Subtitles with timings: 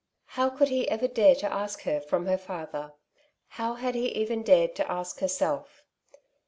[0.33, 2.93] How could he ever dare to ask her from her father?
[3.49, 5.83] How had he even dared to ask herself?